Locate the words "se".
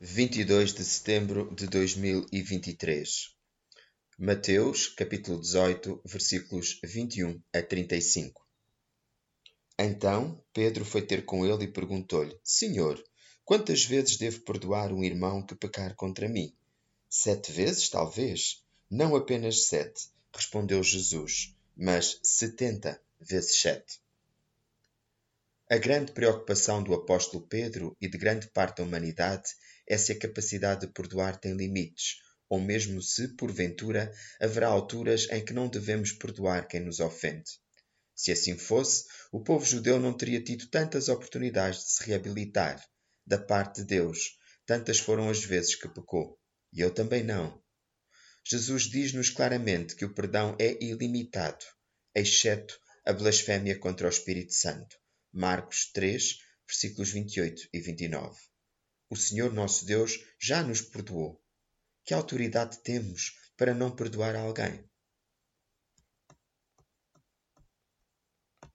29.98-30.12, 33.02-33.36, 38.14-38.32, 41.90-42.04